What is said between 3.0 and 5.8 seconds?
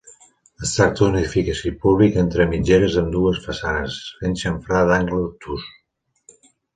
amb dues façanes, fent xamfrà d'angle obtús.